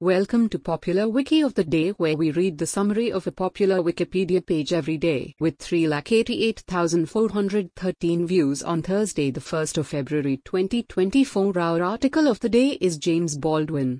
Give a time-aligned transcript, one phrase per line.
[0.00, 3.76] Welcome to Popular Wiki of the Day, where we read the summary of a popular
[3.76, 5.34] Wikipedia page every day.
[5.40, 12.76] With 3,88,413 views on Thursday, the 1st of February 2024, our article of the day
[12.78, 13.98] is James Baldwin.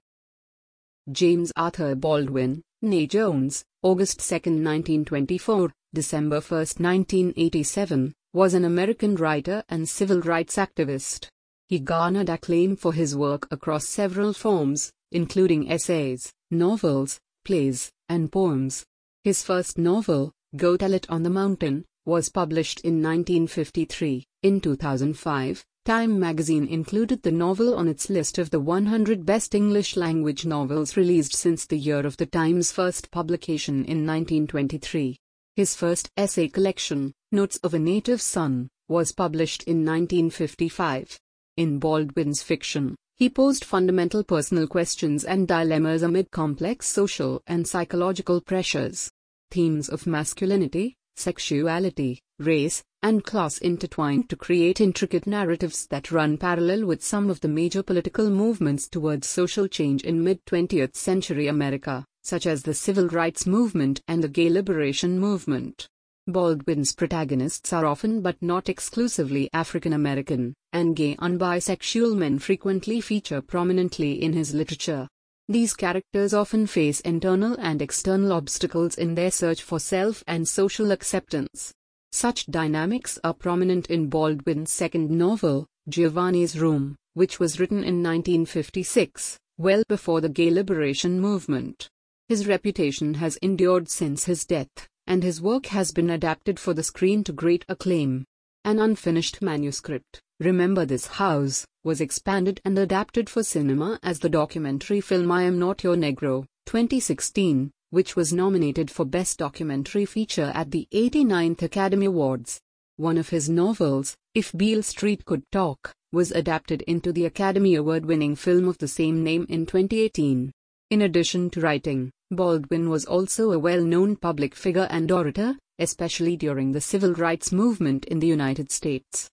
[1.11, 9.65] James Arthur Baldwin, née Jones, August 2, 1924, December 1, 1987, was an American writer
[9.71, 11.29] and civil rights activist.
[11.69, 18.85] He garnered acclaim for his work across several forms, including essays, novels, plays, and poems.
[19.25, 24.27] His first novel, Go Tell It on the Mountain, was published in 1953.
[24.43, 29.97] In 2005, Time magazine included the novel on its list of the 100 best English
[29.97, 35.17] language novels released since the year of the Times' first publication in 1923.
[35.55, 41.19] His first essay collection, Notes of a Native Son, was published in 1955.
[41.57, 48.43] In Baldwin's fiction, he posed fundamental personal questions and dilemmas amid complex social and psychological
[48.43, 49.11] pressures.
[49.51, 56.85] Themes of masculinity, sexuality, race, and class intertwined to create intricate narratives that run parallel
[56.85, 62.05] with some of the major political movements towards social change in mid 20th century America,
[62.23, 65.89] such as the civil rights movement and the gay liberation movement.
[66.29, 73.01] Baldwin's protagonists are often but not exclusively African American, and gay and bisexual men frequently
[73.01, 75.07] feature prominently in his literature.
[75.49, 80.91] These characters often face internal and external obstacles in their search for self and social
[80.91, 81.73] acceptance.
[82.11, 89.39] Such dynamics are prominent in Baldwin's second novel, Giovanni's Room, which was written in 1956,
[89.59, 91.89] well before the gay liberation movement.
[92.29, 96.83] His reputation has endured since his death and his work has been adapted for the
[96.83, 98.25] screen to great acclaim.
[98.65, 105.01] An unfinished manuscript, Remember This House, was expanded and adapted for cinema as the documentary
[105.01, 110.73] film I Am Not Your Negro, 2016, which was nominated for Best Documentary Feature at
[110.73, 112.61] the 89th Academy Awards.
[112.97, 118.07] One of his novels, If Beale Street Could Talk, was adapted into the Academy Award
[118.07, 120.51] winning film of the same name in 2018.
[120.91, 126.73] In addition to writing, Baldwin was also a well-known public figure and orator, especially during
[126.73, 129.31] the civil rights movement in the United States.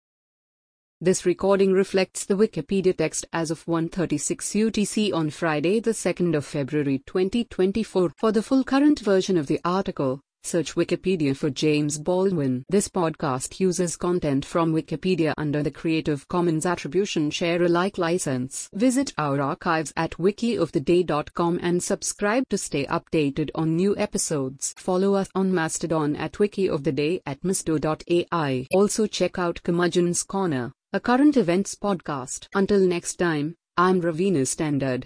[1.01, 6.45] This recording reflects the Wikipedia text as of 1:36 UTC on Friday, the 2nd of
[6.45, 8.11] February 2024.
[8.15, 12.65] For the full current version of the article, Search Wikipedia for James Baldwin.
[12.69, 18.69] This podcast uses content from Wikipedia under the Creative Commons Attribution Share Alike license.
[18.73, 24.73] Visit our archives at wikioftheday.com and subscribe to stay updated on new episodes.
[24.77, 28.67] Follow us on Mastodon at wikioftheday at misto.ai.
[28.73, 32.47] Also check out Curmudgeon's Corner, a current events podcast.
[32.53, 35.01] Until next time, I'm Raveena Standard.